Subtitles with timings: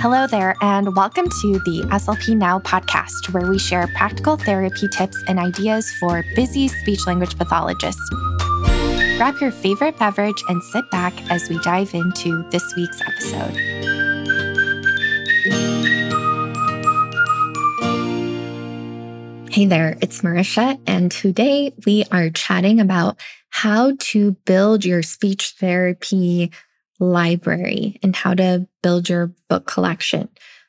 [0.00, 5.20] Hello there, and welcome to the SLP Now podcast, where we share practical therapy tips
[5.26, 8.08] and ideas for busy speech language pathologists.
[9.16, 13.56] Grab your favorite beverage and sit back as we dive into this week's episode.
[19.50, 23.18] Hey there, it's Marisha, and today we are chatting about
[23.50, 26.52] how to build your speech therapy
[26.98, 30.28] library and how to build your book collection.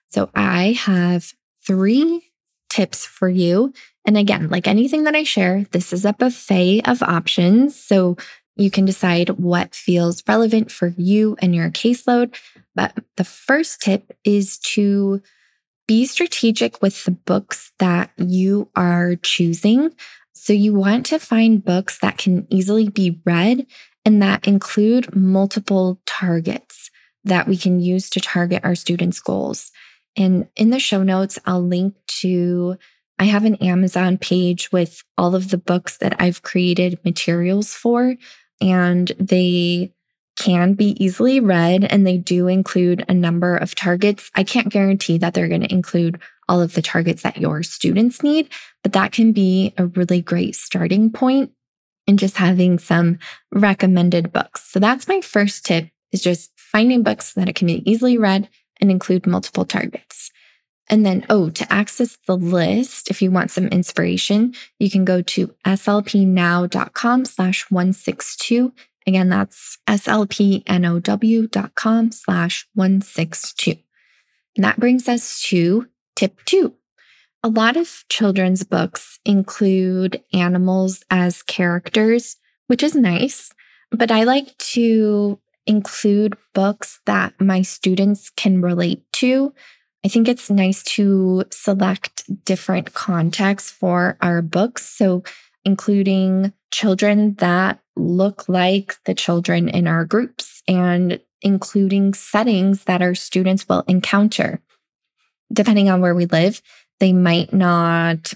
[0.10, 1.34] So I have
[1.66, 2.32] three
[2.70, 3.74] tips for you.
[4.06, 7.76] And again, like anything that I share, this is a buffet of options.
[7.76, 8.18] So
[8.56, 12.36] you can decide what feels relevant for you and your caseload.
[12.76, 15.22] But the first tip is to
[15.88, 19.94] be strategic with the books that you are choosing.
[20.34, 23.66] So you want to find books that can easily be read
[24.10, 26.90] and that include multiple targets
[27.26, 29.72] that we can use to target our students' goals.
[30.18, 32.76] And in the show notes, I'll link to,
[33.20, 38.16] I have an Amazon page with all of the books that I've created materials for,
[38.60, 39.94] and they
[40.36, 44.32] can be easily read and they do include a number of targets.
[44.34, 48.24] I can't guarantee that they're going to include all of the targets that your students
[48.24, 48.50] need,
[48.82, 51.52] but that can be a really great starting point
[52.10, 53.20] and just having some
[53.52, 54.64] recommended books.
[54.64, 58.50] So that's my first tip is just finding books that can be easily read
[58.82, 60.32] and include multiple targets.
[60.90, 65.22] And then, oh, to access the list, if you want some inspiration, you can go
[65.22, 68.74] to slpnow.com slash 162.
[69.06, 70.52] Again, that's slpnow.com
[72.12, 73.76] slash 162.
[74.56, 76.74] And that brings us to tip two.
[77.42, 82.36] A lot of children's books include animals as characters,
[82.68, 83.54] which is nice,
[83.92, 89.54] but I like to include books that my students can relate to.
[90.04, 94.86] I think it's nice to select different contexts for our books.
[94.86, 95.24] So,
[95.64, 103.16] including children that look like the children in our groups and including settings that our
[103.16, 104.62] students will encounter.
[105.52, 106.62] Depending on where we live,
[107.00, 108.34] they might not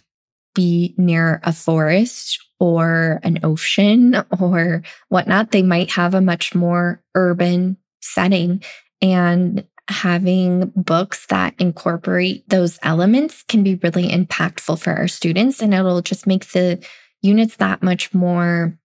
[0.56, 5.52] be near a forest or an ocean or whatnot.
[5.52, 8.64] They might have a much more urban setting
[9.02, 15.74] and having books that incorporate those elements can be really impactful for our students and
[15.74, 16.84] it'll just make the
[17.22, 18.78] units that much more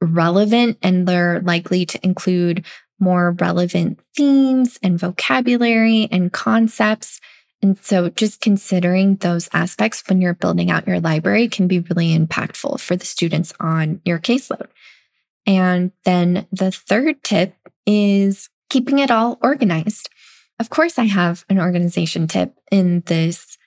[0.00, 2.64] relevant and they're likely to include
[2.98, 7.20] more relevant themes and vocabulary and concepts
[7.62, 12.16] and so just considering those aspects when you're building out your library can be really
[12.16, 14.68] impactful for the students on your caseload.
[15.46, 17.54] And then the third tip
[17.86, 20.08] is keeping it all organized.
[20.58, 23.58] Of course, I have an organization tip in this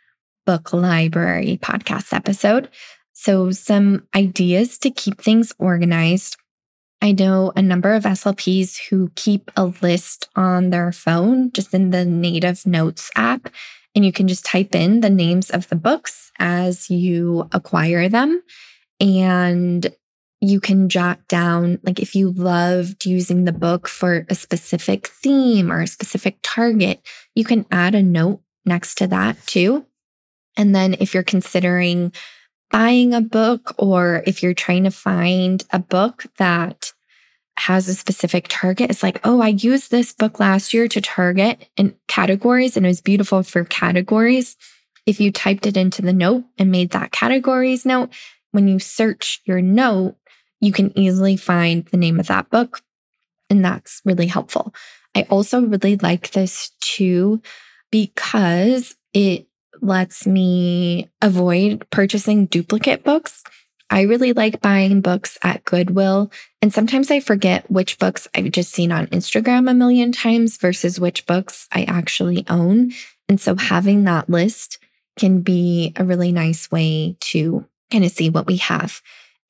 [0.46, 2.70] book library podcast episode.
[3.14, 6.38] So, some ideas to keep things organized.
[7.02, 11.90] I know a number of SLPs who keep a list on their phone, just in
[11.90, 13.50] the native notes app.
[13.96, 18.42] And you can just type in the names of the books as you acquire them.
[19.00, 19.94] And
[20.42, 25.72] you can jot down, like, if you loved using the book for a specific theme
[25.72, 27.02] or a specific target,
[27.36, 29.86] you can add a note next to that too.
[30.58, 32.12] And then if you're considering
[32.72, 36.93] buying a book or if you're trying to find a book that
[37.58, 38.90] has a specific target.
[38.90, 42.90] It's like, oh, I used this book last year to target in categories and it
[42.90, 44.58] was beautiful for categories.
[45.06, 48.10] If you typed it into the note and made that categories note,
[48.52, 50.16] when you search your note,
[50.62, 52.82] you can easily find the name of that book.
[53.50, 54.74] And that's really helpful.
[55.16, 57.42] I also really like this too
[57.92, 59.48] because it
[59.82, 63.44] lets me avoid purchasing duplicate books.
[63.94, 66.32] I really like buying books at Goodwill.
[66.64, 71.00] And sometimes I forget which books I've just seen on Instagram a million times versus
[71.00, 72.94] which books I actually own.
[73.30, 74.80] And so having that list
[75.16, 79.00] can be a really nice way to kind of see what we have.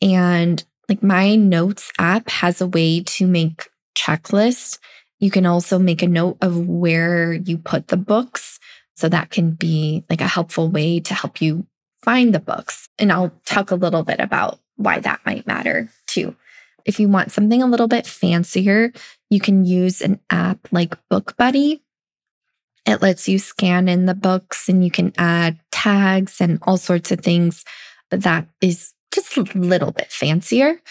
[0.02, 4.78] And like my notes app has a way to make checklists.
[5.20, 8.60] You can also make a note of where you put the books.
[8.98, 11.66] So that can be like a helpful way to help you
[12.04, 12.90] find the books.
[13.00, 16.36] And I'll talk a little bit about why that might matter too.
[16.86, 18.92] If you want something a little bit fancier,
[19.30, 21.82] you can use an app like Book Buddy.
[22.86, 27.12] It lets you scan in the books and you can add tags and all sorts
[27.12, 27.64] of things.
[28.10, 30.82] But that is just a little bit fancier.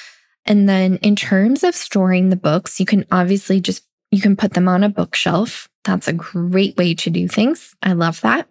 [0.46, 4.54] And then in terms of storing the books, you can obviously just you can put
[4.54, 5.68] them on a bookshelf.
[5.84, 7.74] That's a great way to do things.
[7.82, 8.48] I love that.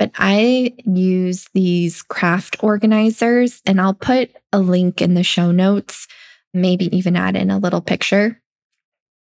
[0.00, 6.08] But I use these craft organizers, and I'll put a link in the show notes,
[6.54, 8.40] maybe even add in a little picture.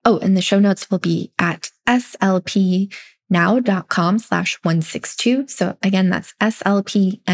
[0.05, 2.89] Oh, and the show notes will be at slpnow.com
[4.19, 5.49] slash 162.
[5.49, 7.31] So again, that's slpnow.com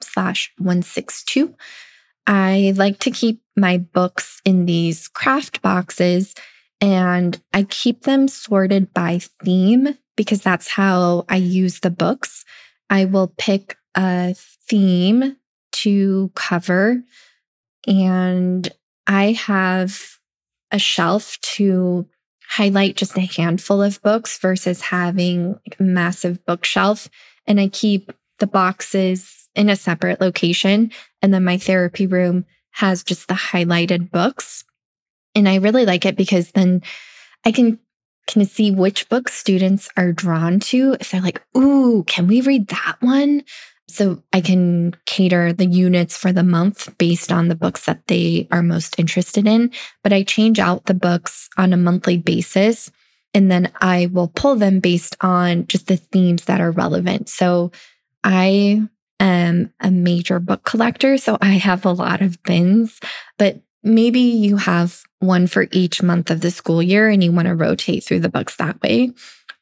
[0.00, 1.54] slash 162.
[2.26, 6.34] I like to keep my books in these craft boxes
[6.80, 12.44] and I keep them sorted by theme because that's how I use the books.
[12.90, 14.34] I will pick a
[14.68, 15.36] theme
[15.72, 17.02] to cover
[17.86, 18.68] and
[19.06, 20.00] I have
[20.70, 22.06] a shelf to
[22.48, 27.08] highlight just a handful of books versus having a massive bookshelf.
[27.46, 30.90] And I keep the boxes in a separate location.
[31.22, 34.64] And then my therapy room has just the highlighted books.
[35.34, 36.82] And I really like it because then
[37.44, 37.78] I can
[38.26, 40.96] of see which books students are drawn to.
[41.00, 43.42] If they're like, ooh, can we read that one?
[43.88, 48.48] So I can cater the units for the month based on the books that they
[48.50, 49.70] are most interested in.
[50.02, 52.90] But I change out the books on a monthly basis.
[53.34, 57.28] And then I will pull them based on just the themes that are relevant.
[57.28, 57.72] So
[58.22, 58.82] I
[59.20, 61.18] am a major book collector.
[61.18, 63.00] So I have a lot of bins,
[63.38, 67.48] but maybe you have one for each month of the school year and you want
[67.48, 69.12] to rotate through the books that way.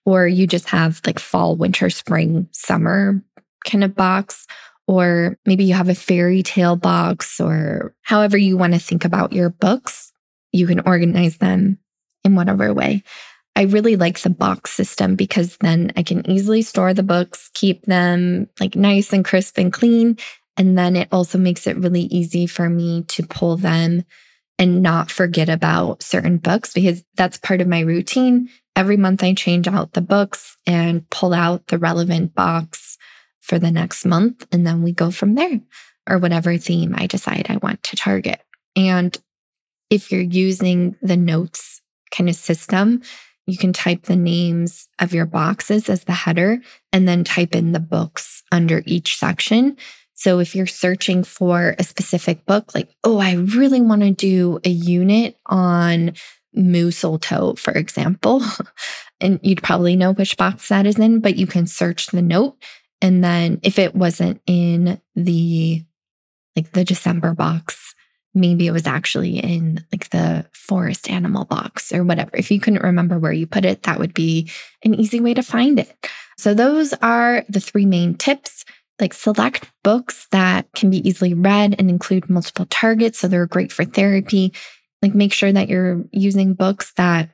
[0.04, 3.22] Or you just have like fall, winter, spring, summer
[3.64, 4.46] kind of box.
[4.88, 9.32] Or maybe you have a fairy tale box, or however you want to think about
[9.32, 10.12] your books,
[10.50, 11.78] you can organize them
[12.24, 13.04] in whatever way.
[13.54, 17.84] I really like the box system because then I can easily store the books, keep
[17.84, 20.18] them like nice and crisp and clean,
[20.62, 24.04] and then it also makes it really easy for me to pull them
[24.60, 28.48] and not forget about certain books because that's part of my routine.
[28.76, 32.96] Every month I change out the books and pull out the relevant box
[33.40, 34.46] for the next month.
[34.52, 35.60] And then we go from there
[36.08, 38.40] or whatever theme I decide I want to target.
[38.76, 39.18] And
[39.90, 41.82] if you're using the notes
[42.12, 43.02] kind of system,
[43.48, 46.60] you can type the names of your boxes as the header
[46.92, 49.76] and then type in the books under each section.
[50.14, 54.60] So if you're searching for a specific book, like, oh, I really want to do
[54.64, 56.12] a unit on
[56.52, 58.42] mistletoe, for example,
[59.20, 62.56] and you'd probably know which box that is in, but you can search the note.
[63.00, 65.84] And then if it wasn't in the
[66.54, 67.94] like the December box,
[68.34, 72.30] maybe it was actually in like the forest animal box or whatever.
[72.34, 74.50] If you couldn't remember where you put it, that would be
[74.84, 76.08] an easy way to find it.
[76.38, 78.64] So those are the three main tips
[79.00, 83.18] like select books that can be easily read and include multiple targets.
[83.18, 84.52] So they're great for therapy.
[85.00, 87.30] Like make sure that you're using books that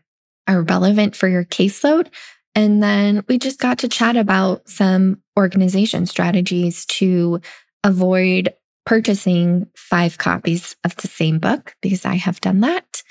[0.46, 2.08] are relevant for your caseload.
[2.54, 7.40] And then we just got to chat about some organization strategies to
[7.84, 8.52] avoid
[8.86, 13.02] purchasing five copies of the same book because I have done that.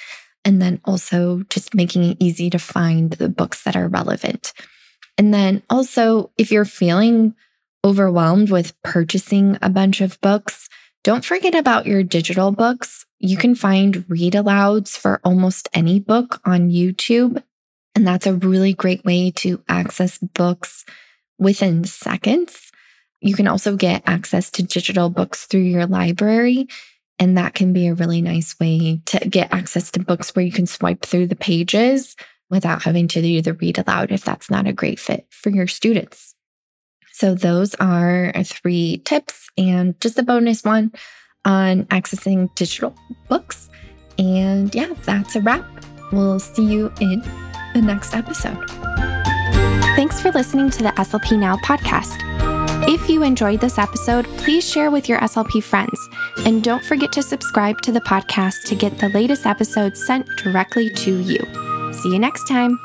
[0.43, 4.53] And then also just making it easy to find the books that are relevant.
[5.17, 7.35] And then also, if you're feeling
[7.87, 10.67] overwhelmed with purchasing a bunch of books,
[11.03, 13.05] don't forget about your digital books.
[13.19, 17.41] You can find read alouds for almost any book on YouTube.
[17.95, 20.85] And that's a really great way to access books
[21.39, 22.71] within seconds.
[23.21, 26.67] You can also get access to digital books through your library.
[27.19, 30.51] And that can be a really nice way to get access to books where you
[30.51, 32.15] can swipe through the pages
[32.49, 35.67] without having to do the read aloud if that's not a great fit for your
[35.67, 36.35] students.
[37.17, 40.91] So, those are three tips and just a bonus one
[41.45, 42.95] on accessing digital
[43.27, 43.71] books.
[44.19, 45.65] And yeah, that's a wrap.
[46.11, 47.21] We'll see you in
[47.73, 48.63] the next episode.
[49.95, 52.15] Thanks for listening to the SLP Now podcast.
[52.87, 55.99] If you enjoyed this episode, please share with your SLP friends.
[56.45, 60.91] And don't forget to subscribe to the podcast to get the latest episodes sent directly
[60.91, 61.39] to you.
[61.93, 62.77] See you next time.